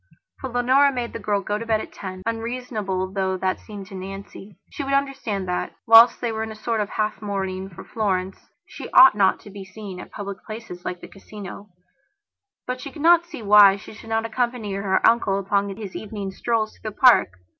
For 0.39 0.49
Leonora 0.49 0.91
made 0.91 1.13
the 1.13 1.19
girl 1.19 1.41
go 1.43 1.59
to 1.59 1.65
bed 1.67 1.79
at 1.79 1.93
ten, 1.93 2.23
unreasonable 2.25 3.13
though 3.13 3.37
that 3.37 3.59
seemed 3.59 3.85
to 3.89 3.93
Nancy. 3.93 4.57
She 4.71 4.83
would 4.83 4.95
understand 4.95 5.47
that, 5.47 5.75
whilst 5.85 6.19
they 6.19 6.31
were 6.31 6.41
in 6.41 6.51
a 6.51 6.55
sort 6.55 6.81
of 6.81 6.89
half 6.89 7.21
mourning 7.21 7.69
for 7.69 7.83
Florence, 7.83 8.49
she 8.65 8.89
ought 8.93 9.13
not 9.13 9.39
to 9.41 9.51
be 9.51 9.63
seen 9.63 9.99
at 9.99 10.09
public 10.09 10.43
places, 10.43 10.83
like 10.83 11.01
the 11.01 11.07
Casino; 11.07 11.69
but 12.65 12.81
she 12.81 12.91
could 12.91 13.03
not 13.03 13.27
see 13.27 13.43
why 13.43 13.75
she 13.77 13.93
should 13.93 14.09
not 14.09 14.25
accompany 14.25 14.73
her 14.73 15.07
uncle 15.07 15.37
upon 15.37 15.69
his 15.77 15.95
evening 15.95 16.31
strolls 16.31 16.79
though 16.81 16.89
the 16.89 16.95
park. 16.95 17.33